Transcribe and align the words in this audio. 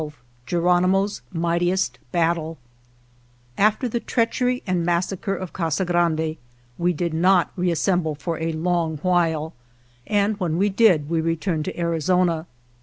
104 0.07 0.21
CHAPTER 0.47 0.55
XII 0.55 0.59
GERONIMO's 0.59 1.21
MIGHTIEST 1.31 1.99
BATTLE 2.11 2.57
AFTER 3.55 3.87
the 3.87 3.99
treachery 3.99 4.63
and 4.65 4.83
massacre 4.83 5.35
of 5.35 5.49
L 5.49 5.53
Casa 5.53 5.85
Grande 5.85 6.37
we 6.79 6.91
did 6.91 7.13
not 7.13 7.51
reassemble 7.55 8.15
for 8.15 8.39
a 8.41 8.51
long 8.51 8.97
while, 9.03 9.53
and 10.07 10.39
when 10.39 10.57
we 10.57 10.69
did 10.69 11.07
we 11.07 11.21
re 11.21 11.35
turned 11.35 11.65
to 11.65 11.79
Arizona. 11.79 12.47